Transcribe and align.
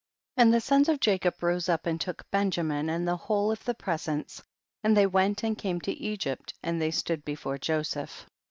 And 0.35 0.51
the 0.51 0.59
sons 0.59 0.89
of 0.89 0.99
Jacob 0.99 1.43
rose 1.43 1.69
up 1.69 1.85
and 1.85 2.01
took 2.01 2.25
Benjamin 2.31 2.89
and 2.89 3.07
the 3.07 3.15
whole 3.17 3.51
of 3.51 3.63
the 3.65 3.75
presents, 3.75 4.41
and 4.83 4.97
they 4.97 5.05
went 5.05 5.43
and 5.43 5.55
came 5.55 5.79
to 5.81 5.91
Egypt 5.93 6.55
and 6.63 6.81
they 6.81 6.89
stood 6.89 7.23
before 7.23 7.59
Joseph. 7.59 8.25